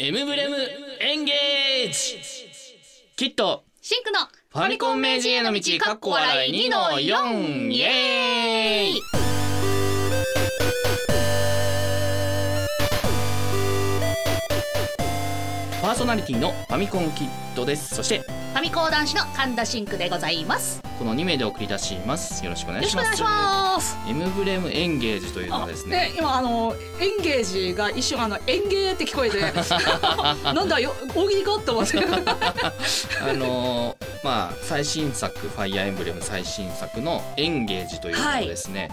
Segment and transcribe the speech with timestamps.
[0.00, 0.56] エムブレム
[1.00, 2.20] エンゲージ
[3.16, 9.02] きっとシンクのファミコン名人への道かっこ笑い2の4イエーイ。
[15.82, 17.96] パーソナリティのファミコンキットです。
[17.96, 18.22] そして
[18.58, 20.82] ファミコン男子の神田シンクでございます。
[20.98, 22.44] この2名で送り出します。
[22.44, 23.04] よろしくお願いします。
[23.04, 23.38] よろしくお願
[23.76, 23.96] いします。
[24.08, 25.96] エムブレムエンゲージというのはですね。
[25.96, 29.38] ね、今あのエンゲージが一瞬あの園芸って聞こえて。
[30.42, 31.98] なんだよ大喜利かって思って。
[33.22, 38.90] あのーまあ最新作「ファイアーエンブレム」最新作の「エンゲージ」というのをですね、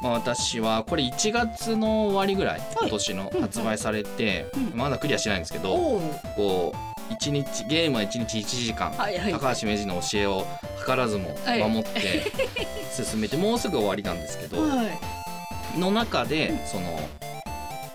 [0.00, 6.00] まあ、私はこれ1月の終わりぐらい今年の発売されて、まだクリアしてないんですけど、
[6.36, 9.32] こう一日ゲームは1日1時間、はいはい。
[9.32, 10.46] 高橋名人の教えを
[10.86, 11.60] 図らずもはい。
[11.60, 12.22] 守って
[12.94, 15.78] 進めて、もうすぐ終わりなんですけど、はい。
[15.78, 16.98] の中でその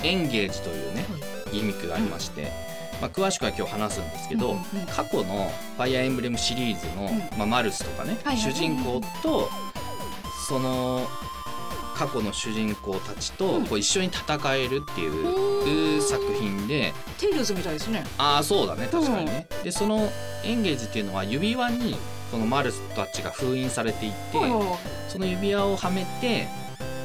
[0.03, 1.05] エンゲージというね
[1.51, 2.51] ギミックがありまして、
[3.01, 8.53] まあ、詳しくは今日話すんですけど、うんうんうん過去の「ファイアーエンブレム」シリーズの、うまあ、マルスとかね、はいはい。
[8.53, 9.49] 主人公と
[10.47, 11.05] その
[11.95, 16.93] 過去の主人公たちとこう一緒に戦えるっていう作品で。
[17.17, 18.05] テイルズみたいですね。
[18.17, 18.87] ああそうだね。
[18.91, 19.47] 確かにね。
[19.63, 20.11] でその
[20.43, 21.95] エンゲージっていうのは指輪に
[22.29, 24.15] そのマルスたちが封印されていて。
[25.07, 26.47] その指輪をはめて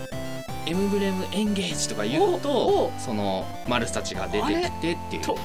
[0.67, 5.23] 「エムブレムエンゲージ」とか言うおとおそのマルスたちが出てきてっていう。
[5.23, 5.39] と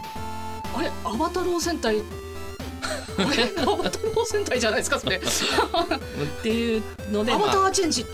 [0.76, 2.02] あれアバタロー戦隊
[3.17, 5.17] あれアバタロー戦隊じゃないですかそれ。
[5.17, 5.19] っ
[6.41, 8.05] ていうので、アバタまあ、ーチェンジ。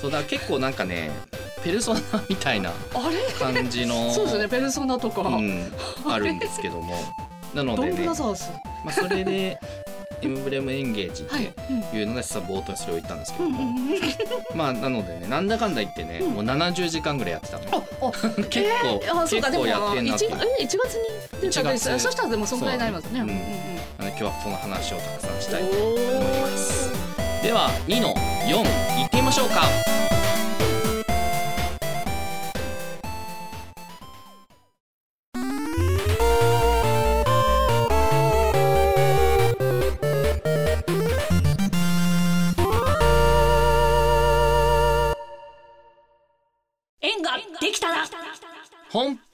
[0.00, 1.10] そうだ結構なんかね
[1.62, 2.72] ペルソナみたいな
[3.38, 5.72] 感じの そうですねペルソナとか、うん、
[6.06, 6.94] あるんですけども。
[7.54, 8.14] なのでね、まあ、
[8.92, 9.58] それで
[10.22, 11.46] 「エムブレムエンゲージ」っはい。
[11.90, 13.78] ていうのが実は冒頭にそれを言ったんですけども、うん
[14.58, 16.30] まあなのでねなんだかんだ言ってね、うん。
[16.34, 17.62] もう70時間ぐらいやってたの。
[18.48, 20.32] 結構、結構やでもってんなっていう。
[20.32, 21.98] 一月え一月に出たんです1月。
[22.00, 23.20] そしたらでもそんぐらいになりますね。
[23.20, 23.26] そう。
[23.26, 23.30] ん
[24.00, 26.92] あの今日はその話をたくさんしたいとお思います。
[27.42, 28.14] では2の
[28.46, 28.58] 4
[29.02, 29.97] いってみましょうか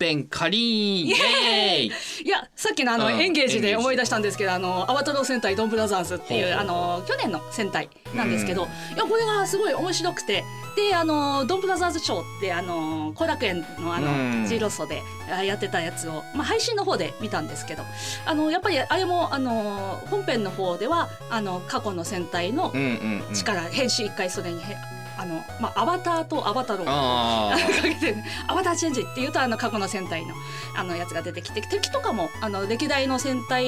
[0.05, 1.87] 本編仮イエーイ。
[2.25, 3.21] いやさっきのあの、うん。
[3.21, 8.95] エンゲージで思い出したんですけどあのアバタロー戦隊ドンブラザーズっていうあの去年の戦隊なんですけど、うん。
[8.95, 10.45] いやこれがすごい面白くて。
[10.77, 14.43] であのドンブラザーズショーってあの後楽園のあうん。
[14.43, 17.85] の G ロッソであやってたやつを、まあ、配信の方で見たんですけど
[18.27, 22.73] あのやっぱりあれもあの本編の方ではあの過去の戦隊の
[23.33, 24.77] 力、変身一回それにへ
[25.17, 26.87] あの、まあ、アバターとアバタロー。
[26.89, 30.35] あかけてねアバターチェンジっていうとあの過去の戦隊の
[30.77, 33.65] あのやつが出てきて敵とかもあの歴代の戦隊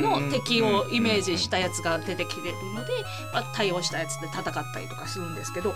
[0.00, 2.92] の敵をイメージしたやつが出てきてるので、
[3.32, 5.70] まあ、対応したやつで戦ったりとかするんですけど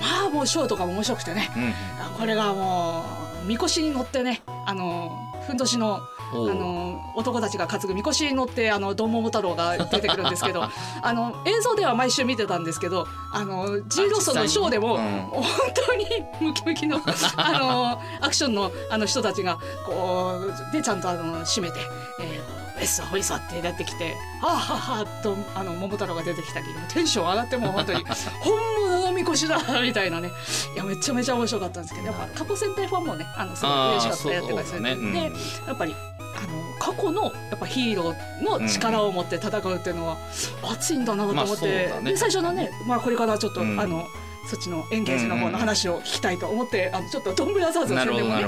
[0.00, 1.50] まあもうショーとかも面白くてね。
[1.54, 1.70] ーうん。
[2.06, 3.04] あこれがも
[3.44, 6.00] うみこしに乗ってねあのふんどしの
[6.32, 10.62] あの男たちが担ぐみこしに乗ってあのドンモモ太郎が出てくるんですけど
[11.02, 15.44] あの映像では毎週見てたんですけどあの G ロッソのショーでも、本
[15.74, 16.06] 当に
[16.40, 17.00] ムキムキの
[17.36, 21.80] あのアクションのあの人たちがこうでちゃんとあの締めて
[22.20, 28.04] 「えー、エッサホイサ」って出てきて「はあはあはあ」とあの桃太郎が出てきたりテンション上がってもう本当に
[28.40, 30.30] 本物のみこしだみたいなね。
[30.74, 35.32] いやめちゃめちゃ面白かったんですけどやっぱ過去戦隊ファンもねあのすごい嬉しかったやってたりするんで、そうだね。
[35.68, 40.16] やっぱりあの過去のやっぱヒーローの力を持って戦うっていうのは
[40.62, 42.10] 熱いんだなと思って、まあね。
[42.10, 43.78] で最初のね、まあ、これからちょっと、うん。
[43.80, 44.06] あの
[44.50, 48.44] そっちのエンゲージの方の話を聞きたいと思って、あのちょっとドンブラザーズのなるほ宣伝もね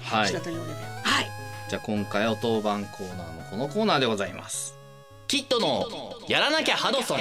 [0.00, 0.28] はい、はい。
[0.28, 0.80] したというわけで。
[1.04, 1.26] はい。
[1.68, 4.76] じゃあ今回は当番コーナーのこのコーナーでございます。
[5.26, 5.86] キットの
[6.28, 7.18] やらなきゃハドソン。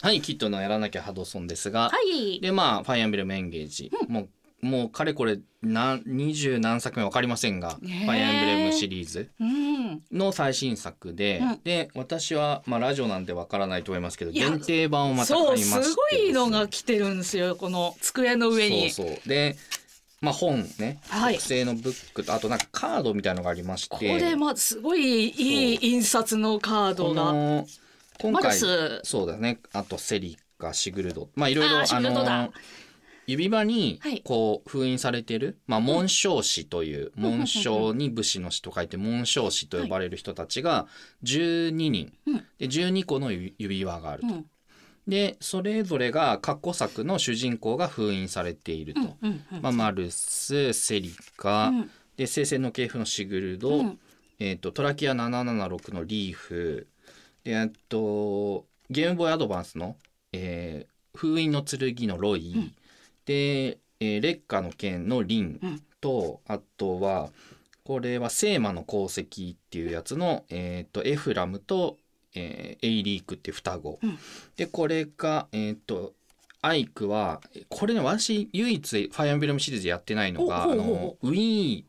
[0.00, 2.40] はいキットのやらなきゃハドソンですが、はい。
[2.40, 4.28] でまあ「ファイアンブレムエンゲージ」も
[4.62, 9.28] うもうかれこれ何二十何作目分かりませんが「ファイアンブレム」シリーズ。
[9.40, 10.02] うん。
[10.12, 11.60] の最新作で、うん。
[11.64, 18.90] で私は、まあ、ラジオなんで分からないと思いますけど限定版をまた買いましてすごいのが来てるんですよこの机の上に。
[18.90, 19.28] そうそう。
[19.28, 19.56] で
[20.22, 21.00] まあ本ね。
[21.08, 21.34] はい。
[21.34, 23.96] 特製のブックとあとなんかカードみたいのがありまして。
[23.96, 27.66] これまあすごいいい印刷のカードこがの
[28.20, 29.58] 今回スそうだね。
[29.72, 31.28] あとセリカシグルド。
[31.34, 32.52] まあいろいろあの
[33.26, 34.22] 指輪にはい。
[34.24, 40.86] こう封印されてる、まあ、紋章師という紋章に武士の師と書いて紋章師と呼ばれる人たちが
[41.24, 42.36] 12人、うん。
[42.58, 44.28] で12個の指指輪があると。
[45.06, 49.00] うんでそれぞれが過去作の主人公が封印されていると。
[49.00, 49.62] うんうんうん。
[49.62, 51.90] まあ、マルスセリカ、うん。
[52.16, 53.98] で聖戦の系譜のシグルド、うん。
[54.38, 56.86] えー、とトラキア776のリーフ。
[57.42, 59.96] であとゲームボーイアドバンスの、
[60.32, 62.74] えー封印の剣のロイ、うん。
[63.26, 65.82] で、えー劣化の剣のリンうん。
[66.00, 67.30] と、あとは
[67.84, 71.96] これは聖魔の功績っていうやつの、えー、とエフラムと、
[72.34, 74.18] えーエイリークって双子、うん。
[74.56, 76.12] でこれがえっ、と
[76.60, 81.84] アイクはこれね私唯一ファイアンブレムシリーズやってないのがあのウィー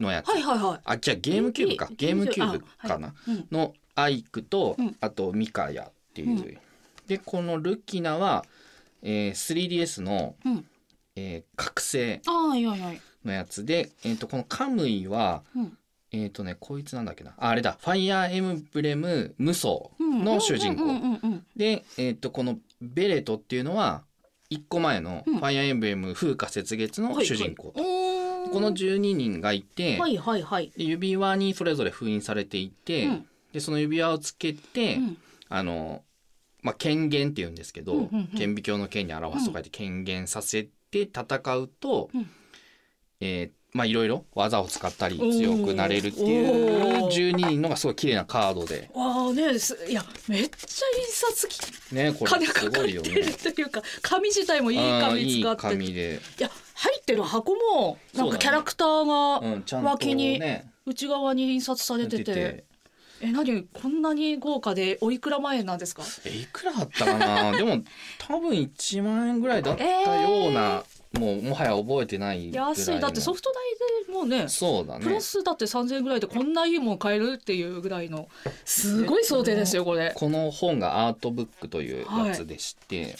[0.00, 0.80] のやつ、はいはいはい。
[0.84, 1.88] あじゃあゲームキューブか。
[1.90, 2.64] ゲゲームキューブ。
[2.78, 3.46] あかな、うん。
[3.50, 4.96] のアイクと、うん。
[5.00, 6.58] あとミカヤっていう、うん。
[7.06, 8.44] でこのルキナは、
[9.02, 10.64] えー 3DS の、うん。
[11.16, 12.20] えー覚醒。
[13.24, 15.78] のやつで、えー、とこのカムイはうん
[16.12, 17.34] えっ、とねこいつなんだっけな。
[17.36, 17.76] ああれだ。
[17.80, 19.68] ファイアーエムブレム無双
[20.00, 20.84] の主人公、
[21.56, 24.04] で、えー、とこのベレトっていうのは
[24.50, 25.38] 1個前のうん。
[25.38, 28.08] ファイアーエムブレム風化雪月の主人公、はいはい
[28.48, 30.72] この12人がいて、はいはいはい。
[30.76, 33.26] で指輪にそれぞれ封印されていて、うん。
[33.52, 35.18] でその指輪をつけて、うん。
[35.48, 36.02] あの、
[36.62, 38.38] まあ、権限っていうんですけど、うんうんうん。
[38.38, 41.22] 顕微鏡の剣に表すと書いて権限させて戦
[41.56, 42.30] うと、うん。
[43.20, 48.90] えーまあいろいろ技を使ったり強くなれるっていうおー12人のがすごい綺麗なカードで。
[48.94, 53.32] わあねすいやめっちゃ印刷きねこれ金すかかってるごいよね。
[53.32, 62.64] というか紙自体もいい紙いい使って紙で、いや入ってる箱もなんかキャラクターが脇にね内側に印刷されてて
[63.20, 63.64] え何？
[63.64, 66.02] こんなに豪華でおいくら万円なんですか？
[66.24, 67.52] えいくらだったかな？
[67.58, 67.82] でも
[68.18, 70.84] 多分1万円ぐらいだったような、
[71.18, 73.00] もうもはや覚えてない安い。
[73.00, 75.04] だってソフト代でもうねそうだね。
[75.04, 78.28] プラスだって3000円ぐらいでこんないいもん買えるっていうぐらいの
[78.64, 80.08] すごい想定ですよこれ。
[80.08, 83.16] いこの本がアートブックというやつでして、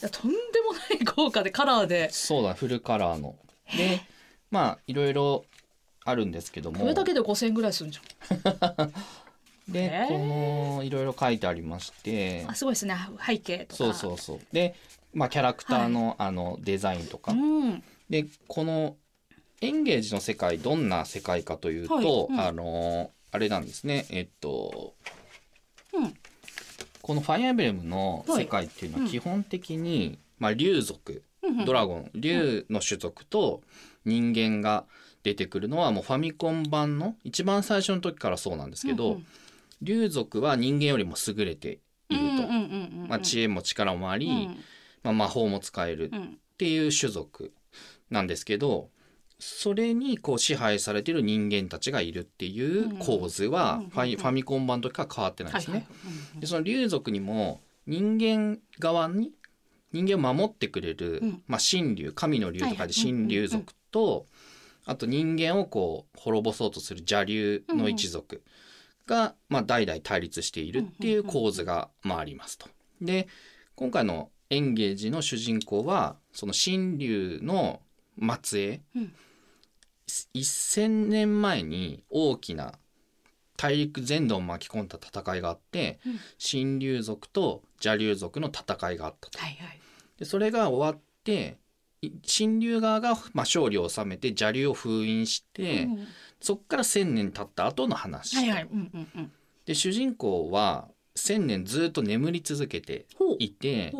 [0.00, 2.10] やとんでもない豪華でカラーで。
[2.10, 3.36] そうだフルカラーの。
[3.76, 4.00] で
[4.50, 5.44] まあいろいろ
[6.04, 6.80] あるんですけども。
[6.80, 8.00] これだけで5000円ぐらいするんじ
[9.68, 12.44] でこのいろいろ書いてありまして。
[12.46, 12.96] あすごいですね。
[13.24, 13.74] 背景とか。
[13.74, 14.40] そうそうそう。
[14.52, 14.74] で、
[15.12, 17.82] まあ、キャラクターの,、あのデザインとか、うん。
[18.08, 18.96] でこの
[19.60, 22.04] エンゲージの世界どんな世界かというと、はい。
[22.04, 22.40] うん。
[22.40, 24.06] あのあれなんですね。
[24.10, 24.94] えっと
[25.92, 26.14] うん。
[27.02, 29.10] この「ファイアーエムブレム」の世界っていうのははい。
[29.10, 31.22] 基本的に、まあ、竜族。
[31.42, 32.10] うんうんドラゴン。
[32.14, 33.62] 竜の種族と
[34.04, 34.84] 人間が
[35.22, 39.26] 出てくるのはもうファミコン版の一番最初の時からそうなんですけど、うんうん
[39.82, 42.20] 竜族は人間よりも優れている
[43.08, 44.56] と、知恵も力もあり、うん。
[45.02, 46.38] まあ、魔法も使えるっうん。
[46.58, 47.52] ていう種族
[48.10, 48.88] なんですけど
[49.38, 55.86] それにこう支配されている人間たちがいるっていう構図はうんファイファミコン版の時から変わってないですね。
[56.40, 59.32] でその竜族にも人間側に
[59.92, 61.42] 人間を守ってくれる、うん。
[61.46, 64.26] まあ、神竜神の竜とかで神竜族と、
[64.86, 68.42] あと人間をこう滅ぼそうとする邪竜の一族
[69.06, 72.68] が、まあ、代々対立しているっていう構図が、まあ、ありますと。
[73.00, 73.28] で
[73.74, 77.80] 今回のエンゲージの主人公はその神竜の
[78.42, 79.12] 末裔、うん。
[80.34, 82.74] 1,000年前に大きな
[83.56, 86.20] 大陸全土を巻き込んだ戦いがあって、うん。
[86.38, 89.38] 神竜族と邪竜族の戦いがあったと。
[89.38, 89.80] はいはい。
[90.18, 91.58] でそれが終わって
[92.00, 96.06] い神竜側が、まあ、勝利を収めて邪竜を封印して、うん
[96.40, 98.36] そっから1,000年経った後の話。
[98.36, 98.68] はいはい。
[98.70, 99.32] うんうんうん。
[99.64, 103.06] で主人公は1,000年ずっと眠り続けて
[103.38, 103.92] いて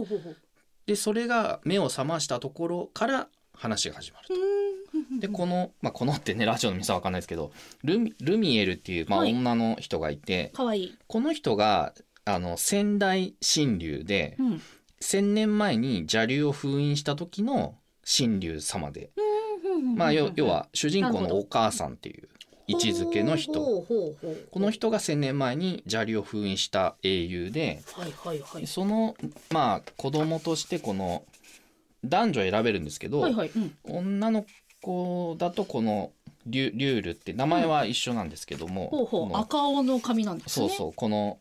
[0.86, 4.34] でそれが目を覚ましたところから話が始まると。
[4.34, 5.20] うん。
[5.20, 9.32] でこの、まあ、このってねラジオの皆さんわかんないですけどルミルミエルっていう、まあ、はい。
[9.32, 10.98] 女の人がいて、かわいい。
[11.06, 11.94] この人が
[12.24, 14.62] あの仙台神竜でうん。
[15.00, 19.10] 1,000年前に邪竜を封印した時の神竜様で、
[19.94, 22.28] まあ、要要は主人公のお母さんっていう
[22.68, 23.60] 位置づけの人。
[23.60, 24.16] こ
[24.54, 27.82] の人が1,000年前に邪竜を封印した英雄で
[28.66, 29.16] その
[29.50, 31.24] まあ子供としてこの
[32.04, 33.24] 男女選べるんですけど、
[33.84, 34.44] 女の
[34.82, 36.12] 子だとこの
[36.46, 40.68] リュリュールって名前は一緒なんですけども、ほうほう赤青の髪なんですね。
[40.68, 41.38] そうそうこの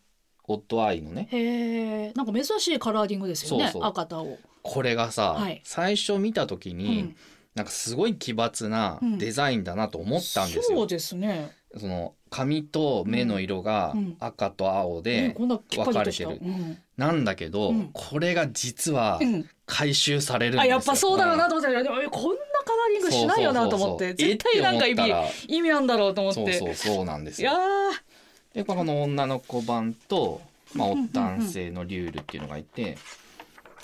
[0.48, 1.28] オッドアイのね。
[1.32, 3.90] へえなんか珍しいカラーリングですよねそうそう。
[3.90, 4.38] 赤と青。
[4.64, 5.62] これがさ、はい。
[5.64, 7.16] 最初見た時に、うん
[7.56, 9.18] なんかすごい奇抜なうん。
[9.18, 10.78] デザインだなと思ったんですよ。
[10.78, 11.52] そうですね。
[11.78, 14.18] その髪と目の色がうん。
[14.20, 15.48] 赤と青で、分
[15.94, 16.78] かれてうん。
[16.98, 17.90] なんだけど、うん。
[17.94, 19.50] これが実はうん。
[19.68, 20.74] 回収されるんですよ。
[20.74, 24.14] あやっぱそうだろうなとと思ってでもえこんなカラーリングしないよなと思って。
[24.14, 25.12] 絶対なんか意味
[25.48, 26.60] 意味あんだろうと思って。
[26.60, 27.58] そうそうそうなんですいやよ。
[27.58, 28.56] ー。
[28.56, 30.42] でこの女の子版と、
[30.74, 32.98] まあ、うんうんうん男性のリュールっていうのがいて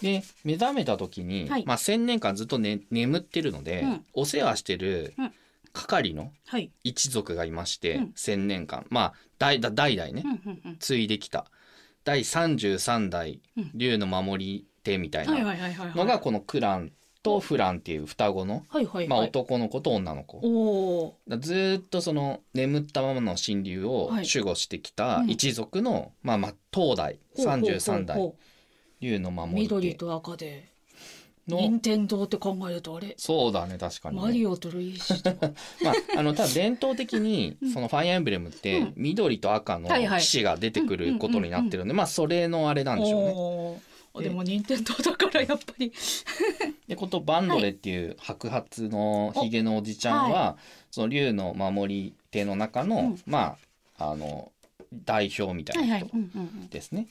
[0.01, 5.33] で目覚めた時に、はいまあ、1,000年間ずっと、ね、眠ってるので、うんお世話してるうん
[5.73, 6.69] 係のはい。
[6.83, 10.77] 一族がいまして、うん千年間まあ代代代々ね、うんうんうん。
[10.77, 11.45] 継いできた
[12.03, 15.97] 第33代うん竜の守り手みたいはいなはいはいはいはい。
[15.97, 16.91] のがこのクラン
[17.23, 19.07] とフランっていう双子の、はいはいはい。
[19.07, 20.39] まあ、男の子と女の子。
[20.39, 21.17] おお。
[21.27, 28.33] だずーっとその眠ったままの神竜をはい守護してきたうん一族の、まあまあ当代ほうほうほうほう33代
[29.01, 30.71] 竜の守り手緑と赤で。
[31.47, 31.57] の。
[31.57, 33.13] 任天堂って考えるとあれ。
[33.17, 35.51] そうだね確かに、ね、マリオとルイージとか。
[35.83, 37.73] まああのただ伝統的にうん。
[37.73, 38.93] そのファイアーエンブレムってうん。
[38.95, 40.21] 緑と赤のはいはい。
[40.21, 43.91] 騎士が出てくることになってるんでまあそれのあれなんでしょうね。
[44.23, 45.91] ででも任天堂だからやっぱり。
[46.87, 50.57] でことバンドレっていう白髪のひげのおじちゃんは、
[50.91, 53.21] その竜の守り手の中の、うん。
[53.25, 53.57] ま
[53.97, 54.51] ああの
[54.93, 56.67] 代表みたいな人うんうん。
[56.67, 57.07] ですね。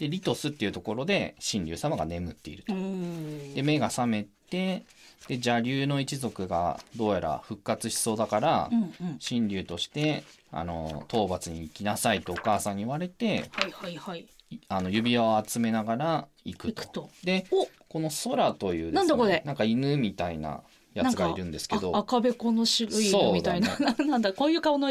[0.00, 2.72] でリトスっていうところで神竜様が眠っていると。
[2.72, 3.54] うん。
[3.54, 4.84] で目が覚めて
[5.28, 9.18] で邪竜の一族がどうやら復活しそうだから、うんうん。
[9.18, 14.26] 神竜としてあの討伐に行きなさいとお母さんに言われてはいはいはい。
[14.50, 16.82] いあの指輪を集めながら行くと。
[16.82, 17.10] 行くと。
[17.22, 20.62] でおこの空というですねなんだこれなんか犬みたいな
[20.94, 24.88] やつがいるんですけどあ赤べこの白い犬みたいな、そうななんだこういう顔の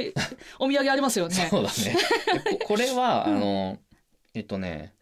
[0.59, 1.47] お土産ありますよね。
[1.49, 1.97] そうだね
[2.51, 3.77] でここれは、うんあの
[4.35, 4.93] えっとね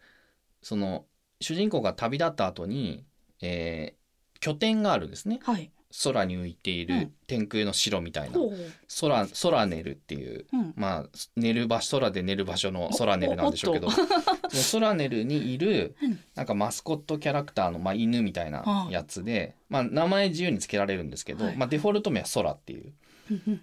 [0.68, 1.06] その
[1.40, 3.06] 主人公が旅立った後に、
[3.40, 3.98] えー
[4.40, 5.40] 拠点があるんですね。
[5.42, 5.72] はい。
[6.04, 7.12] 空に浮いているうん。
[7.26, 8.52] 天空の城みたいな、ほう。
[9.00, 10.72] 空空寝るっていううん。
[10.76, 13.88] まあ寝る場所空で寝る場所の空寝るなんでしょうけど。
[14.70, 16.20] 空寝るにいるうん。
[16.36, 21.56] なんかマスコットキャラクターの、まあ、犬みたいなやつで、まあ、名前自由につけられるんですけど、はい。
[21.56, 22.92] まあ、デフォルト名は空っていう。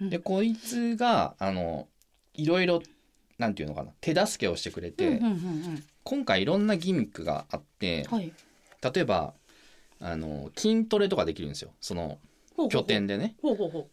[0.09, 1.87] でこいつがあの
[2.33, 2.81] いろいろ
[3.37, 5.21] なんていうのかな手助けをしてくれて、
[6.03, 8.31] 今回いろんなギミックがあってはい。
[8.81, 9.33] 例えば
[9.99, 12.19] あの筋トレとかできるんですよその
[12.69, 13.35] 拠点でね。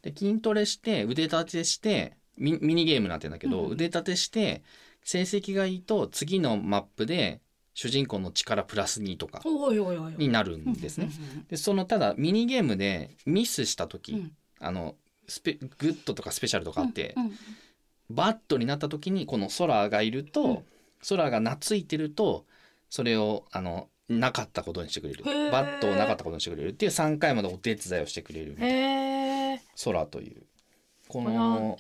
[0.03, 4.63] で筋トレして腕立てしてミミニゲームになってるんだけど、うん腕立てして
[5.05, 7.41] 成績がいいと次のマップで
[7.75, 9.41] 主人公の力プラス2とか。
[10.19, 11.11] になるんですね。
[11.49, 14.33] でそのただミニゲームでミスした時、うん
[14.65, 14.95] あの
[15.27, 17.33] スペグッドとかスペシャルとかあって、うんうん
[18.15, 20.59] バットになった時にこの空がいると、うん
[21.09, 22.47] 空が懐いてると
[22.89, 29.61] それをあのなかったことにしてくれるバットをなかったことにしてくれるっていう3回までお手伝いをしてくれるへえ。
[29.85, 30.43] 空という
[31.09, 31.79] この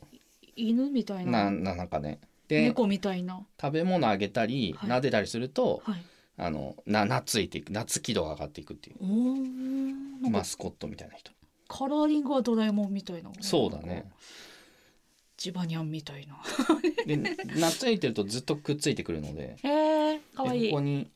[0.57, 1.51] 犬みたいなな。
[1.51, 3.47] ななんかねで猫みたいな。
[3.61, 6.03] 食べ物あげたり、はい撫でたりするとはい。
[6.39, 11.31] あのな懐いていく懐き度が上がっていくっていうマスコットみたいな人
[11.69, 13.31] カラーリングはドラえもんみたいな。
[13.41, 14.11] そうだね。
[15.43, 16.41] ジバニャンみたいな。
[17.05, 20.21] で懐いてるとずっとくっついてくるのでへえ。
[20.37, 20.81] かわいいでここ。
[20.81, 21.11] に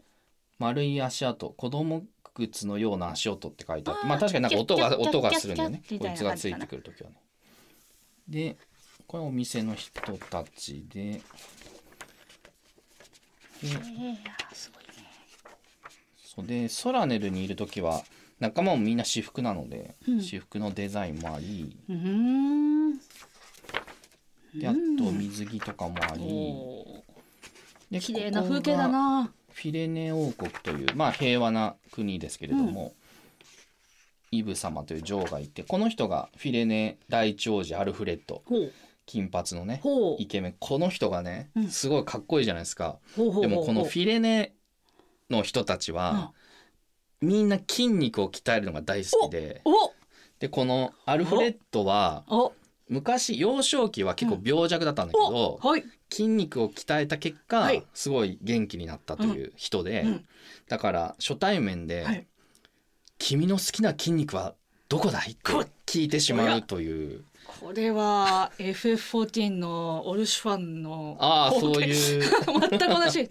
[0.59, 2.02] 丸い足跡子供
[2.35, 7.16] 靴のような足音って書いてあってまあ確かになんか音が音がするんだよねこいつがついてくる時はね
[8.28, 8.56] で
[9.06, 11.21] これお店の人たちででへえ
[14.52, 15.09] すごいね。
[16.16, 18.02] そうでソラネルにいる時は
[18.40, 23.00] 仲間もみんな私服なので、うん私服のデザインもありうーん。
[24.60, 27.02] であと水着とかもあり、お
[27.90, 29.30] で綺麗な風景だな。
[29.52, 32.94] フィレネ王国という、まあ、平和な国ですけれども、
[34.30, 38.42] イブ様という女王がいてこの人がフィレネ第一王子アルフレッド
[39.06, 39.80] 金髪のね
[40.18, 40.54] イケメン。
[40.58, 41.68] この人がねうん。
[41.68, 42.98] すごいかっこいいじゃないですか。
[43.16, 44.54] ほうほうでもこのフィレネ
[45.30, 46.32] の人たちは、
[47.20, 49.92] みんな筋肉を鍛えるのが大好きでお。
[50.38, 52.52] でこのアルフレッドはお
[52.88, 55.85] 昔幼少期は結構病弱だったんだけど、おはい。
[56.11, 57.85] 筋肉を鍛えた結果、はい。
[57.95, 60.25] すごい元気になったという人で、うん。
[60.69, 62.26] だから初対面で、はい。
[63.19, 64.55] 君の好きな筋肉は
[64.88, 67.25] どこだい?」ってこ聞いてしまうという。
[67.61, 72.23] これは FF14 のオルシュファンのああそういう。
[72.71, 73.28] 全く同じ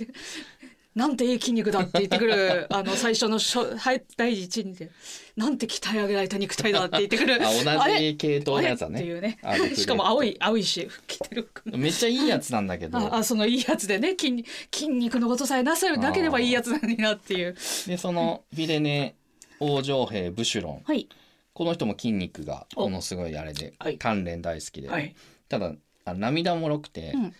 [0.95, 2.67] なんていい筋肉だって言ってくる。
[2.73, 4.89] あの最初の初はい第一にで
[5.35, 7.35] なんて鍛え上げられた肉体だって言ってくる。
[7.45, 8.95] あ同じ系統のやつだあれ？
[8.95, 9.37] っていうね。
[9.75, 12.67] しかも青い青いし着てる服もめっちゃいいやつなん。
[12.67, 17.55] だけどああそのいいやつでね筋肉筋肉のことさえなさるなければいいやつなのになっていう
[17.87, 19.15] でそのフィレネ
[19.59, 20.81] 王女兵ブシュロン。
[20.85, 21.07] はい。
[21.53, 22.89] この人も筋肉がお。
[22.89, 23.97] ものすごいあれではい。
[23.97, 25.13] 鍛錬大好きで、はい。
[25.49, 25.73] ただ
[26.05, 27.33] あ涙もろくて、うん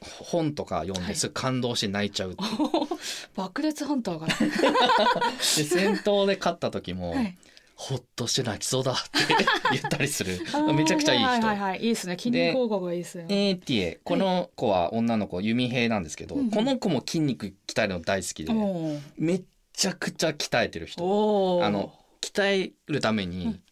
[0.00, 2.50] 本とか読んですぐ感動して泣いちゃうっていう。
[3.34, 4.26] 爆裂ハンターが。
[4.26, 7.38] ねで戦闘で勝った時も、はい。
[7.74, 9.34] ほっとして泣きそうだって
[9.70, 10.38] 言ったりする。
[10.74, 11.28] めちゃくちゃいい人。
[11.28, 11.86] はいはいはいい。
[11.86, 12.16] いですね。
[12.18, 13.26] 筋肉王国がいいですね。
[13.28, 16.50] エーティエこの子は女の子弓兵なんですけど、うんうん。
[16.50, 19.00] この子も筋肉鍛えるの大好きで、おー。
[19.18, 21.60] めっちゃくちゃ鍛えてる人。
[21.62, 23.62] あの鍛えるために、うん。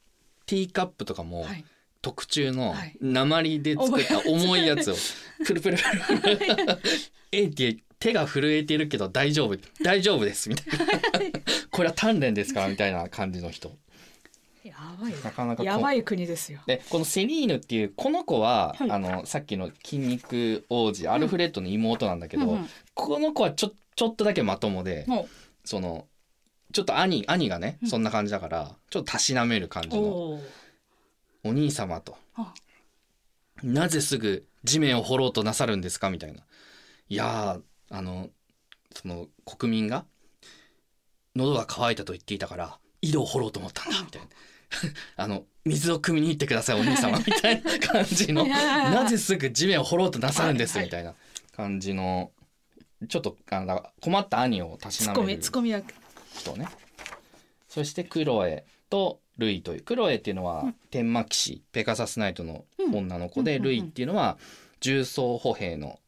[0.46, 1.64] ティーカップとかもはい
[2.04, 2.96] 特注のはい。
[3.00, 4.94] 鉛で作った重いやつを。
[5.46, 5.82] プルプルプ
[6.14, 6.78] ルプル
[7.32, 10.86] えって手が震えてるけど大丈夫大丈夫ですみたいな
[11.70, 13.72] これは鍛錬ですからみたいな感じの人
[14.62, 25.28] やばいなかなかやばい国ですよでこのセリーヌっていうこの子は、はいあのさっきの筋肉王子アルフレッドの妹なんだけど、うんうんこの子はちょちょっとだけまともで、も
[25.64, 26.06] その
[26.72, 30.40] ちょっと兄兄がね、うんそんな感じだからちょっとたしなめる感うじの
[31.44, 32.16] お兄様と。
[32.34, 32.52] あ。
[33.62, 36.10] なぜすぐ地面を掘ろうとなさるんですか？
[36.10, 36.40] みたいな。
[37.08, 38.30] いやーあの
[38.94, 40.04] その国民が
[41.36, 44.00] 喉が渇いたと言っていたから井戸を掘ろうと思ったんだ。
[44.02, 44.28] みたいな。
[45.16, 47.18] あの水を汲みに行ってくださいお兄様。
[47.18, 48.44] みたいな感じの。
[48.46, 50.78] なぜすぐ地面を掘ろうとなさるんです？
[50.80, 51.14] みたいな。
[51.52, 52.32] 感じの
[53.08, 55.40] ちょっとあの困った兄をたしなめる。
[56.34, 56.66] 人ね。
[57.68, 59.82] そしてクロエとルイという。
[59.82, 64.38] クロエっていうのは、天魔騎士ペガサスナイトの女の子で、うんルイっていうのは
[64.80, 65.98] 重装歩兵の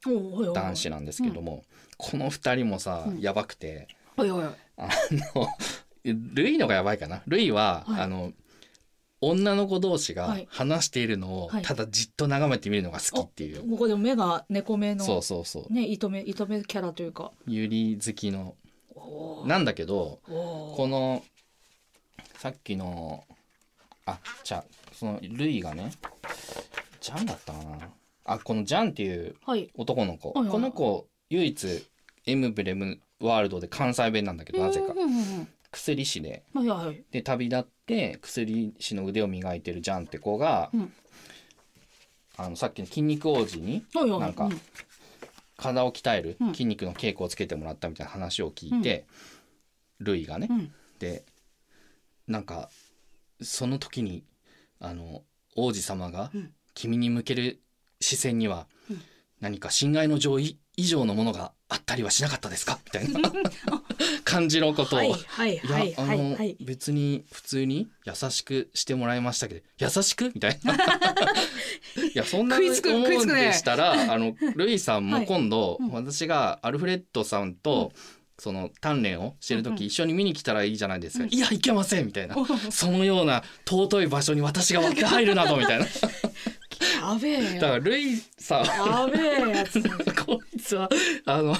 [0.54, 1.64] 男子なんですけども、
[1.96, 3.20] この二人もさ、うん。
[3.20, 5.48] やばくてあの
[6.04, 7.22] ルイのがやばいかな。
[7.26, 8.00] ルイは、はい。
[8.02, 8.32] あの
[9.22, 10.46] 女の子同士がはい。
[10.50, 11.62] 話しているのをはい。
[11.62, 15.72] ただじっと眺めてみるのが好きっていう、ここでも目が猫目のそうそうそう。
[15.72, 17.32] ね糸目糸目キャラというか。
[17.46, 18.54] ユリ好きの
[19.46, 21.22] なんだけどこの
[22.38, 23.24] さっきの
[24.04, 25.90] あじゃあそのルイがね
[27.00, 27.78] ジャンだったかな。
[28.24, 29.70] あこのジャンっていうはい。
[29.76, 31.86] 男の子、はいはいこの子唯一
[32.26, 35.48] エムブレムワールドで関西弁なんだけどなぜかうんうんうん。
[35.72, 36.42] 薬師で。
[36.54, 37.04] うんはいはい。
[37.10, 38.28] で旅立って薬
[38.78, 40.92] 師の腕を磨いてるジャンって子が、うん。
[42.36, 44.60] あのさっきの筋肉王子になんかうん。
[45.56, 46.52] 体を鍛えるうん。
[46.52, 49.04] 筋肉の稽古をつけてもらったみたいな話を聞いて、
[50.00, 50.72] ルイがね、うん。
[50.98, 51.24] で
[52.26, 52.70] なんか
[53.42, 54.24] その時に
[54.80, 55.22] あの
[55.56, 56.52] 王子様がうん。
[56.74, 57.62] 君に向ける
[58.02, 59.02] 視線にはうん。
[59.40, 62.78] 何か侵害の上以以上のものがあったりはしなかったですか？
[62.84, 63.32] みたいな。
[64.24, 66.34] 感じのことを、はいはいいや、はいあの、はい。
[66.34, 70.30] はい別に普通に優しくしてもらいましたけど優しく？
[70.34, 70.74] みたいな。
[72.04, 72.70] いやそんな思う
[73.24, 75.90] んでしたら、あのルイさんも今度、うん。
[75.90, 77.92] 私がアルフレッドさんと、
[78.38, 79.82] その鍛錬をしてる時、うんうん。
[79.84, 81.30] 一緒に見に来たらいいじゃないですか、うん。
[81.32, 82.36] いやいけませんみたいな。
[82.36, 82.44] お。
[82.44, 85.84] そのような尊い場所に私が割って入るなどみたいな。
[85.84, 89.80] やべえだからルイさんやべえやつ。
[90.26, 90.88] こいつは
[91.24, 91.56] あの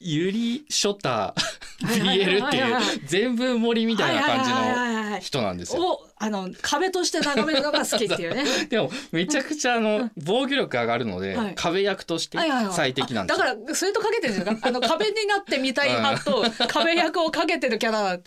[0.00, 1.34] ユリ・ショタ
[1.82, 5.82] BL ってはいう全部盛りみたいな感じの人なんですよ。
[5.86, 8.44] をあの壁として眺めるのが好きっていうね。
[8.68, 11.54] でもめちゃくちゃあの防御力上がるので、はい。
[11.54, 12.38] 壁役として
[12.72, 18.18] 最適なんですだからそれとかけてるんですかあの壁になってみたい派と 壁役をかけてるキャラ。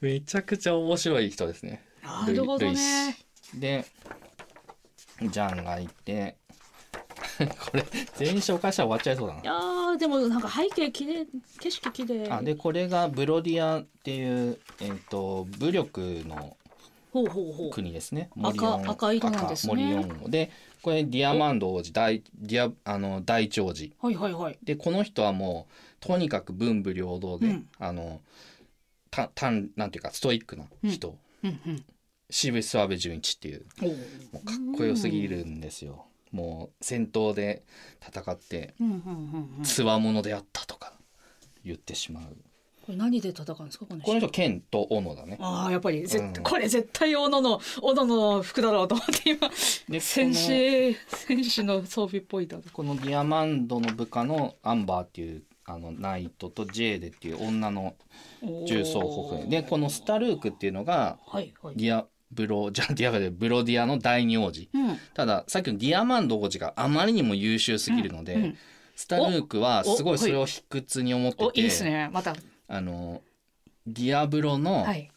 [0.00, 1.82] めちゃくちゃ面白い人ですね。
[2.02, 2.76] なるほどね。
[2.76, 3.58] ス。
[3.58, 3.84] で
[5.22, 6.36] ジャンがいて
[7.70, 7.84] これ
[8.16, 9.40] 全員紹介したら終わっちゃいそうだな。
[9.40, 11.26] いやーでもなんか背景綺麗
[11.60, 16.56] 景色綺麗あでこれがブロディアっていう、えー、と武力の
[17.12, 17.70] ほうほうほう。
[17.70, 18.30] 国ですね。
[18.42, 19.72] 赤赤色なんですね。
[19.72, 20.50] 赤モリオン王で
[20.82, 23.92] これディアマンド王子大ディアあの大長子。
[24.00, 24.58] はいはいはい。
[24.62, 27.68] でこの人はもうとにかく文武両道で、うん。
[27.78, 28.20] あの
[29.10, 31.60] たたんなんていうかストイックな人、うん。
[31.66, 31.84] うん
[32.30, 33.64] 渋諏訪部純一っていう。
[34.32, 36.07] もうかっこよすぎるんですよ。
[36.32, 37.64] もう戦闘で
[38.06, 38.74] 戦って
[39.62, 40.92] つわものであったとか
[41.64, 42.36] 言ってしまう。
[42.88, 44.06] これ何で戦うんですかこの人。
[44.06, 45.36] この人剣と斧だね。
[45.40, 46.42] ああやっぱりぜ、うん。
[46.42, 49.50] これ絶対斧の斧の服だろうと思って今
[49.90, 57.94] で戦士戦士の装備っぽいだこのディアマンドの部下のアンバーっていうあのナイトとジェーデっていう女の
[58.66, 59.44] 重装歩兵。
[59.48, 61.76] でこのスタルークっていうのがはいはい。
[61.76, 64.68] ディアブロじゃあディアブロブロディアの第二王子。
[64.72, 64.98] うん。
[65.14, 68.42] たださっきのディアマンド王子があまりにも優秀すぎるので、うん。
[68.42, 68.58] うん
[68.98, 72.10] スタルークはすごいそれを卑屈に思ってて、おいいですね。
[72.12, 72.34] また。
[72.66, 73.22] あの
[73.86, 75.08] ディアブロのはい。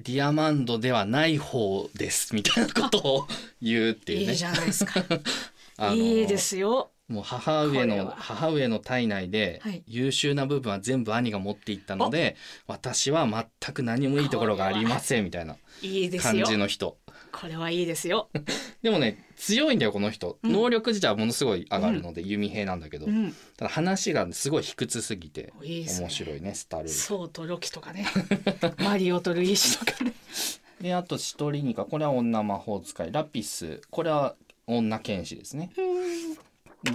[0.00, 3.26] ディアマンドではない方ですみたいなことを
[3.62, 4.32] 言うっていうね。
[4.32, 5.02] いいじゃないですか。
[5.94, 9.82] いいですよもう母上の母上の体内ではい。
[9.86, 16.98] 優秀な部分は全部兄が持っていったので、私は全く何もいいところがありませんみたいない感じの人。
[17.32, 18.28] これはいいですよ、
[18.82, 20.52] でもね強いんだよこの人、うん。
[20.52, 28.06] 能力自体はものすごい上がるので、弓兵なんだけど、うん、ただ話がすごい卑屈すぎて面白いねスタルーソウとロキとかね。
[28.78, 30.12] マリオとルイージとかね。
[30.80, 31.84] であとシトリニカ。
[31.84, 33.12] これは女魔法使い。
[33.12, 33.80] ラピス。
[33.90, 35.70] これは女剣士ですね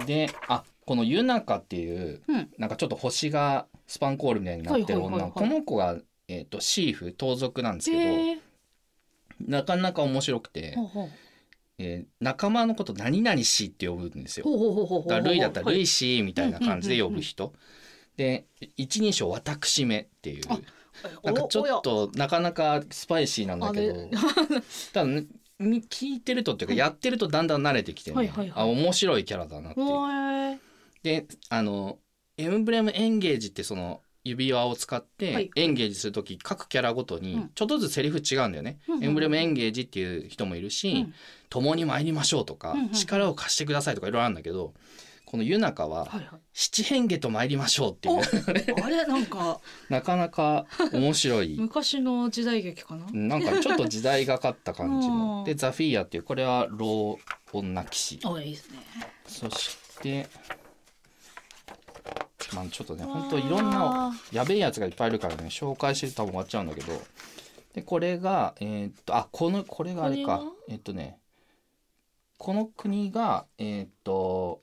[0.06, 2.50] であこのユナカっていううん。
[2.58, 5.96] なんかちょっと星がスパンコールみたいになってる女この子が、
[6.28, 8.42] えー、とシーフ盗賊なんですけど、
[9.46, 11.08] なかなか面白くてほうほう。
[11.78, 14.46] えー仲間のこと何々氏って呼ぶんですよ。
[15.06, 17.52] だからルイだったらルはいイ氏みたいな感じで呼ぶ人。
[18.16, 20.44] で一人称私めっていう。
[20.48, 20.60] あ
[21.24, 24.08] なんかちょっとなかなかスパイシーなんだけど。
[24.92, 25.26] ただねみ
[25.60, 28.64] 聞いてるとっていうかやってるとだんだん慣れてきてね、はいはいはい。
[28.64, 29.80] あ面白いキャラだなって。
[29.80, 30.60] いう。
[31.02, 31.98] であの
[32.36, 35.06] エンブレムエンゲージってその指輪を使っは
[35.40, 35.50] い。
[35.50, 37.50] てエンゲージする時各キャラごとにうん。
[37.54, 38.78] ちょっとずつセリフ違うんだよね。
[38.88, 41.14] うんうんエンブレムエンゲージっていう人もいるし、うん。
[41.50, 42.92] 共に参りましょうとか、うんうんうん。
[42.92, 44.74] 力を貸してくださいとかいろいろあるんだけど
[45.34, 46.28] このユナカははいはい。
[46.52, 48.20] 七変化と参りましょうっていう。
[48.84, 49.60] あれなんか。
[49.90, 51.56] なかなか面白い。
[51.58, 53.06] 昔の時代劇かな？
[53.10, 55.38] なんかちょっと時代がかった感じの。
[55.38, 55.44] うん。
[55.44, 57.18] でザフィーアっていうこれは老
[57.52, 58.20] 女騎士。
[58.22, 58.78] あいいですね。
[59.26, 60.28] そして
[62.54, 66.92] まあちょっとね本当いろんなやべえやつがいっぱいいるからね紹介して多分終わっちゃうんだけど。
[67.72, 70.44] でこれがえーっとあこのこれがあれか。
[70.68, 71.18] えっとね
[72.38, 74.62] この国がえーっと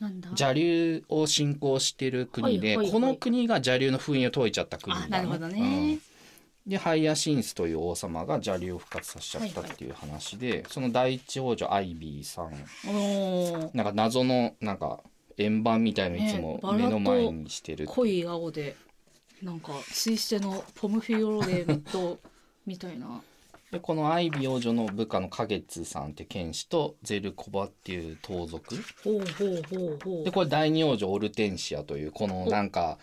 [0.00, 5.60] 邪流を信仰してる国で、この国が邪流の封印を解いちゃった国なるほどね。
[5.60, 6.70] うん。
[6.70, 15.00] でハイヤシンスという王様が邪流を復活させちゃったっていう話で、その第一王女アイビーさんなんか謎のなんか
[15.38, 18.76] 円盤みたいのいつも目の前にしてる、濃い青で
[19.42, 22.18] なんかツイステのポムフィオレント
[22.66, 23.22] みたいな
[23.70, 28.74] でこのアイビー王女の部下のカゲツさんって剣士とゼルコバっていう盗賊。
[29.04, 30.24] ほうほうほうほう。
[30.24, 32.98] でこれ第二王女オルテンシアというこのなんか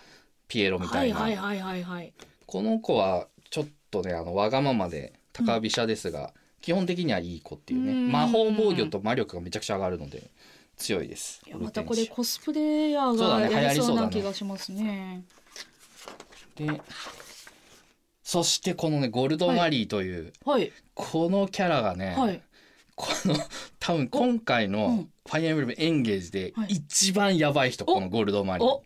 [0.48, 2.14] ピエロみたいな、はいはいはいはいはい
[2.48, 7.92] この子はちょっとねあのわがままで高飛車ですが、基本的にはいい子っていうね。
[7.92, 8.12] うん。
[8.12, 10.32] 魔法防御と魔力がめちゃくちゃ上がるので
[10.78, 11.42] 強いです。
[11.46, 15.24] いやまたこれコスプレイヤーがやりそううな気がしますね。
[16.58, 16.82] アで
[18.36, 20.70] そしてこのねゴルドマリーという、はい。
[20.94, 22.42] このキャラがね、はい。
[22.94, 23.36] この
[23.80, 26.68] 多分今回うのん「ファイアーエンブレムエンゲージ」ではい。
[26.72, 28.68] 一番やばい人、おこのゴルドマリー。
[28.68, 28.84] お。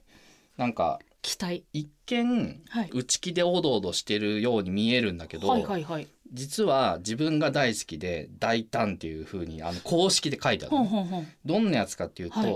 [0.55, 1.63] なんか期待。
[1.73, 2.89] 一見はい。
[2.93, 6.07] 内気でおどおどしてるように見えるんだけど、はいはいはい。
[6.31, 10.85] 実は自分が大好きで大胆っていう風にあの公式で書いてあるの。
[10.85, 11.27] ほんほんほん。
[11.43, 12.51] どんなやつかっていうと、はい。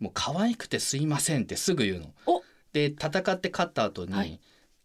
[0.00, 2.12] もう可愛くてすいませんってすぐ言うの。
[2.26, 2.42] お。
[2.72, 4.40] で戦って勝った後に、はい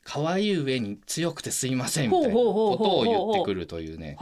[0.10, 4.16] 可愛い上に強くてすいませんみたいなことを言ってくるというね。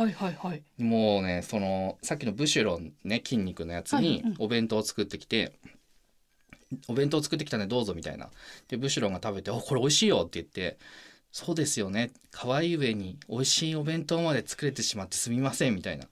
[0.80, 5.54] もうねそのさっきのブシュロンね筋肉のやつにお弁当を作ってきて、
[6.88, 8.32] お弁当作ってきたねどうぞみたいな。
[8.68, 10.80] でブシュロンが食べて「おこれ美味しいよ」って言って
[11.32, 12.10] 「そうですよね。
[12.32, 16.08] 可愛い上に美味しいお弁当まで作れてしまってすみません」みたいな。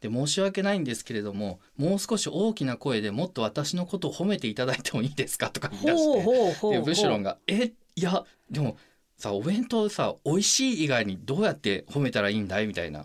[0.00, 7.72] で申し訳ないんですけれどももう少し大きな声でもっと私のことを褒めていただいてもいいですかとか言い出してでブシュロンがが「え？
[7.96, 8.78] いやでも
[9.18, 13.04] さお弁当さ美味しい以外にどうやって褒めたらいいんだい?」みたいな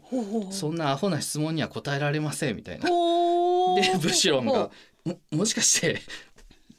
[0.52, 2.86] そんなアホな質問には答えられませんみたいな。
[2.86, 4.72] でブシュロンほが
[5.06, 6.02] ももしかして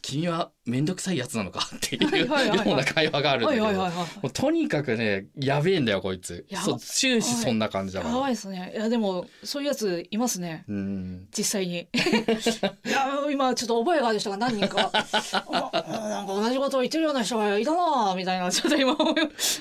[0.03, 2.68] 君は面倒くさいやつなのかっていうはいはいはいはい。
[2.68, 6.46] ような会話があるんだはけどとにかくねやべえんだよこいつ。
[6.48, 8.14] やそう終始そんな感じだから。
[8.14, 8.72] やばいですね。
[8.74, 10.64] いやでもそういうやついますね。
[10.68, 11.29] うん。
[11.37, 11.88] 実際に。
[11.92, 14.90] いや今ちょっと覚えがある人が何人か。
[14.92, 18.50] あなんか同じことを言ってるような人がいたなみたいな。
[18.50, 18.96] ちょっと今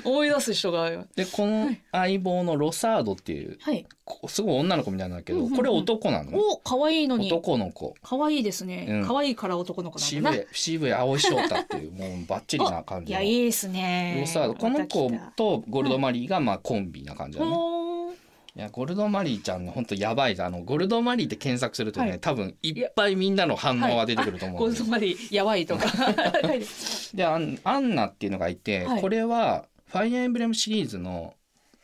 [0.05, 3.57] 思い出す人がはいでこの相棒のロサードっていう
[4.05, 5.57] こすごい女の子みたいなんだけどうんうんうん。
[5.57, 6.37] これ男なのね。
[6.37, 7.27] お可愛いのに。
[7.27, 7.95] 男の子。
[8.01, 9.05] 可愛いですね、うん。
[9.05, 10.37] 可愛いから男の子なん渋だな。
[10.37, 13.19] い渋い青い翔太っていうもうバッチリな感いじの。
[13.19, 14.25] やいいですね。
[14.60, 17.56] この子とゴルドマリーがまあコンビな感じただね。
[17.56, 18.13] ほー。
[18.56, 22.19] いやゴルドマリーちゃんね本当やばいあのゴルドマリーって検索するとね、はい。
[22.19, 25.86] 多分いっぱいみんなの反応が出てくると思うんでゴールドマリーやばいとか。
[27.15, 29.01] でアンアンナっていうのがいて、はい。
[29.01, 31.34] これはファイアーエンブレムシリーズの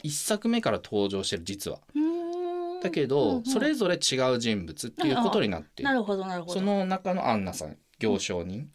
[0.04, 1.80] 1作目から登場してる実は。
[1.96, 2.82] うーん。
[2.82, 3.46] だけど、うんうん。
[3.46, 6.54] それぞれ違う人物っていうことになってなるほどなるほど。
[6.54, 8.70] その中のアンナさん行商人。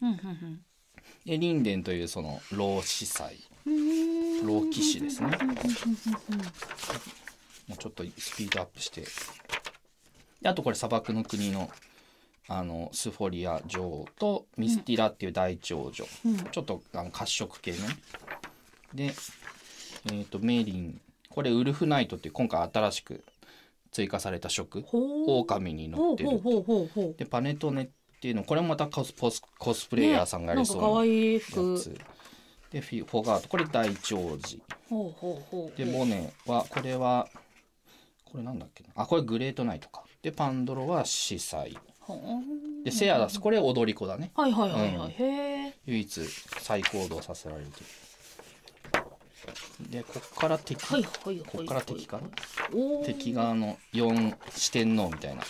[1.25, 3.37] でリンデンというその老司祭。
[3.65, 4.45] うん。
[4.45, 5.29] 老騎士ですね。
[7.67, 9.03] もうちょっとスピードアップして。
[10.41, 11.69] であとこれ砂漠の国の
[12.47, 16.37] あのスフォリア女王とミスティラっていう第一王女、うん。
[16.37, 17.77] ちょっとあの褐色系ね
[18.93, 19.13] で
[20.07, 21.01] えー、とメリン。
[21.29, 23.23] これウルフナイトっていう今回新しく
[23.91, 25.39] 追加された職ほう。
[25.41, 26.29] 狼に乗ってる
[27.17, 27.89] でパネトネ
[28.25, 31.99] っていうのこれもまたコスポスコスプレイヤーさんがやりそうなねなんか可愛いや服つ。
[32.71, 35.77] でフィフォガートこれ第一王子ほうほうほう。
[35.77, 37.27] でモネはこれは
[38.23, 38.89] これなんだっけな。
[38.95, 40.03] あこれグレートナイトか。
[40.23, 42.83] でパンドロは司祭ほう。
[42.83, 43.39] でセアダス。
[43.39, 44.31] これ踊り子だね。
[44.33, 45.11] はいはいはいはい、うん。
[45.11, 45.73] へえ。
[45.85, 46.21] 唯一
[46.61, 47.67] 再行動させられる。
[47.67, 47.85] という
[49.91, 52.23] でこっから敵、はいはいはいこっから敵かな、
[53.05, 55.43] 敵側の4四天王みたいな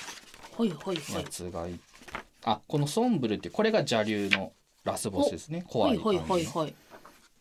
[0.58, 1.80] はいはいはやいつがい
[2.44, 5.66] あこのソンブルってこれが邪竜のラスボスですね。
[5.68, 6.76] 怖い感じの、はいはいはいはい。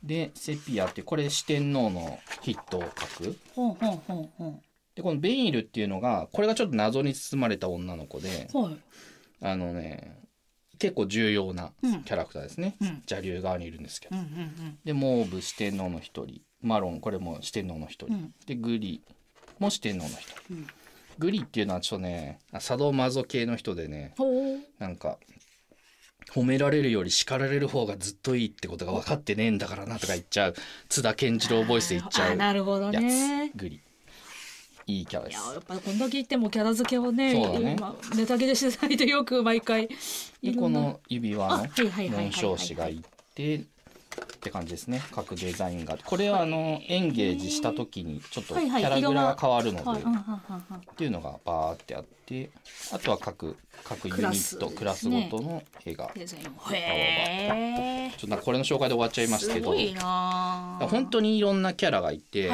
[0.03, 3.37] でセピアってこれ四天王の筆頭を書く。
[3.55, 4.63] ほんほんほんほん
[4.95, 8.77] でこのベイルっていうのがこれがちょっと謎に包まれた女の子ではい。
[9.43, 10.19] あのね
[10.79, 12.89] 結構重要なうんキャラクターですね、うん。
[13.09, 14.79] 邪竜側にいるんですけど、うんうん。
[14.85, 16.41] でモーブ四天王の一人。
[16.63, 18.35] マロンこれも四天王の一人、うん。
[18.47, 19.03] でグリ
[19.59, 20.67] も四天王の一人、うん
[21.19, 24.15] グリっていうのはちょっとねサドマゾ系の人でね
[24.79, 25.19] なんか
[26.33, 30.55] 褒められるより叱られる方がずっといいってことが分かってねえんだからなとか言っちゃう。
[30.89, 33.59] 津田健次郎ボイスで言っちゃあうなるほどやねつ。
[33.59, 33.81] グリ。
[34.87, 35.39] いいキャラです。
[35.43, 37.77] いややっぱこんだけ言ってもキャラ付けをねね。
[37.79, 39.89] 今ネタ切れしてないとよく毎回。
[40.59, 43.03] この指輪の紋章師がい
[43.35, 43.65] て
[44.23, 45.03] って感じですね。
[45.13, 45.97] 各デザインが。
[46.05, 50.05] これはあのエンゲージした時にちょっとキャラグラが変わるのでっ
[50.97, 52.51] ていうのがバーってあって
[52.93, 56.25] あとは各各ユニットクラスごとの絵がちょ
[58.27, 59.75] っとこれの紹介で終わっちゃいますけど
[60.87, 62.49] 本当にいろんなキャラがいて、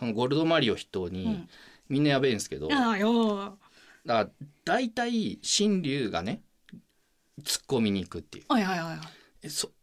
[0.00, 1.48] ゴールドマリオ筆頭に、うん。
[1.88, 3.00] みんなやべえんですけどだか
[4.06, 4.28] ら
[4.64, 6.40] 大体新竜がね
[7.42, 8.44] 突っ込みに行くっていう。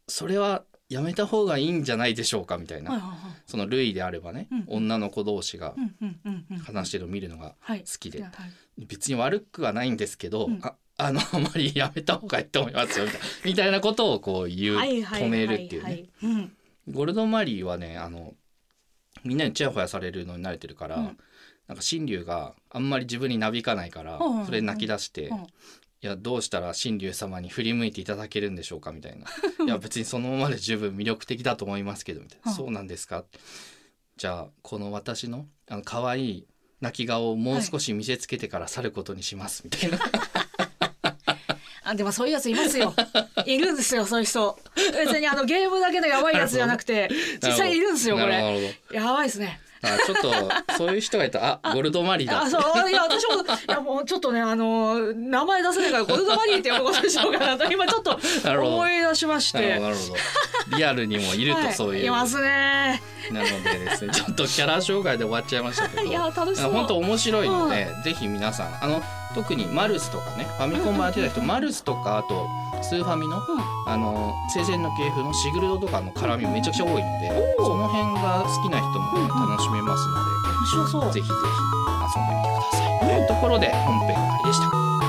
[0.08, 3.20] それはやめた方がいいんじゃないでしょうかみたいな、はいはいはい。
[3.46, 5.76] その類であればね、うん女の子同士が
[6.66, 8.86] 話してるのを見るのがはい好きで、はい。
[8.86, 10.60] 別に悪くはないんですけど、うん。
[10.62, 13.26] ああのあまりやめた方がいいと思いますよみたいな。
[13.46, 16.58] みたいなことをこう言う、はいはい止めるっていうね、はいはいうん。
[16.90, 18.34] ゴルドマリーはねあの
[19.24, 21.18] みんなにチヤホヤされるのに慣れてるから、うん。
[21.68, 25.48] なんか新竜があんまり自分になびかないから、それ泣き出して、うん
[26.02, 29.26] いやどうしたら新竜様に振り向いていただけるんでしょうかみたいな
[29.66, 32.40] 「いや別にそのままで十分魅力的だと思いますけど」みたい。
[32.46, 33.26] な「うんそうなんですか?」
[34.18, 36.48] じゃあこの私のあの可愛い
[36.82, 40.00] 泣き顔をもう少し見せつけてから去ることにします、みたいな。
[41.84, 42.94] あでもそういうやついますよ。
[43.46, 44.60] いるんですよそういう人。
[44.76, 47.10] 別にあのゲームだけのやばいやつじゃなくて
[47.42, 48.78] 実際いるんですよこれ。
[48.92, 50.18] やばいですねあちょっ
[50.70, 52.42] とそういう人がいたらあゴルドマリーだ。
[52.42, 59.76] あそういや私もいやもうちょっとねあの名前出せないからゴルドマリーって呼ぶことにしようかなと 今ちょっと思い出しまして。
[59.76, 60.78] どなるほど。
[60.78, 63.02] リアルにもいるとはいそういう、いますね。
[63.32, 64.14] なのでですね。
[64.14, 66.04] ちょっとキャラ紹介で終わっちゃいましたけど。
[66.04, 66.72] いや楽しそう。
[66.72, 69.02] 本当面白いので、ぜひ皆さんあの
[69.36, 72.48] 特にマルスとかねファミコン版やってた人、マルスとかあと
[72.82, 73.42] スーファミの、
[73.88, 81.14] あの生前の系譜のシグルドとかの絡みめちゃくちゃ多いのでその辺が好きな人も、楽しめますの面白そう。
[81.14, 81.40] でぜひぜひ
[82.18, 83.00] 遊んでみてください。
[83.00, 85.07] というところで本編終わりでした。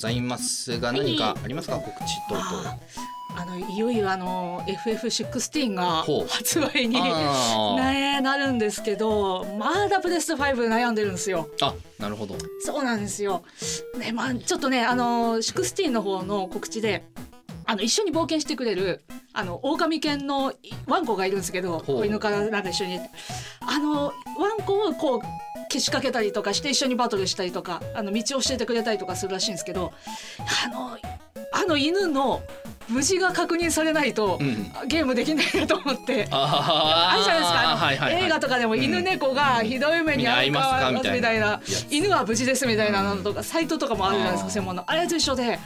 [0.00, 2.80] ざいますが、何かありますか、告知等々。
[3.36, 11.48] あのいよいよあの FF16 が発売にねなるんですけどまだプレステ5悩んでるんですよ。
[11.60, 12.36] あ、なるほど。
[12.64, 13.44] そうなんですよ。
[13.98, 17.04] ねまあちょっとねあの16の方の告知で
[17.70, 20.52] あの一緒に冒険してくれるあの狼犬の
[20.88, 22.98] ワンコがいるんですけど子犬からなんか一緒に。
[23.60, 24.12] あのワ
[24.58, 25.20] ンコをこう
[25.68, 29.92] けしかけたりとかして一緒にバトルしたりとかあの道を教えてくれたりとかするらしいんですけど
[30.66, 30.98] あの
[31.52, 32.42] あの犬の
[32.90, 34.70] 無事が確認されないと、うん。
[34.88, 36.26] ゲームできないなと思って。
[36.30, 38.24] ああるじゃないですか、あのはいはいはい。
[38.24, 41.60] 映画とかでも犬猫がひどい目に遭うかはみたいな。
[41.90, 44.84] 犬は無事ですみたいなのとかサイトとかもあるじゃないですか専門の。
[44.86, 45.58] あれと一緒で。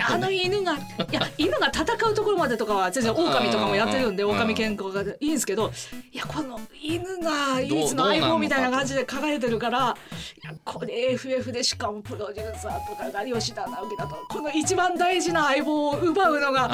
[0.00, 0.22] あど。
[0.22, 0.78] の犬がい
[1.12, 5.72] や犬が戦うところまでとかは全然狼とかもやってるんでうん狼健康がいいんですけど
[6.12, 16.68] いやこの犬が唯一のどうどうなんのか相棒みたいな感じで書かれてるからいやこれ FF でしかもプロデューサーとかが吉田直樹だとこの一番大事な相棒を奪うのが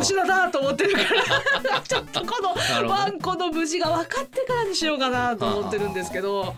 [0.00, 1.80] 吉田だと思ってるから。
[1.86, 6.54] ちょっとこのワンコの無事が分かってからにしようかなと思ってるんですけど。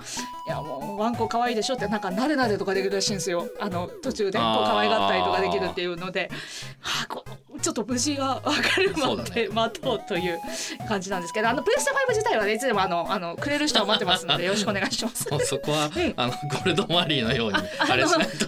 [0.46, 3.46] いやもうワンコ可愛いでしょってなんかなでなでとかできるらしいんですよ。
[3.60, 6.30] あの途中でこう可愛がったりとかできるっていうので。
[6.80, 10.38] はあこちょっと無事が 分かるまで待とうという
[10.88, 15.26] 感じなんですけどあのプレステ5自体はねいつでもあのあのくれる人は待ってますので よろしくお願いします。
[15.46, 18.46] そこは、あのゴールドマリーのようにあれしないと。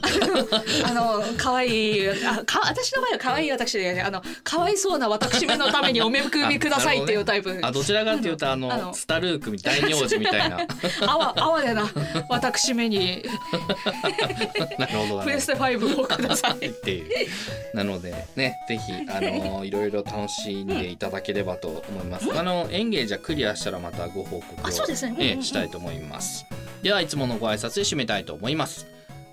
[0.86, 7.58] あの可愛いあか私の場合は可愛い私でねあの可哀想な私めのためにお恵みくださいっていうタイプ。
[7.62, 10.56] あどちらかというとあのスタルークみたいな大名字みたいな。
[10.56, 10.68] なる
[11.06, 11.88] あわ哀れな
[12.28, 13.24] 私めに
[14.78, 15.22] なるほど。
[15.22, 16.66] プレステ5をください。
[16.66, 17.76] っていう。
[17.76, 26.44] なのでねぜひねあのいろいろ楽しんでいただければと思います、あのエンゲージはクリアしたらまたご報告をしたいと思います。
[26.82, 28.86] ではいつものご挨拶で締めたいと思います。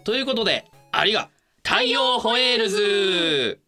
[0.04, 1.30] ということでありが
[1.64, 3.60] 太陽ホエールズ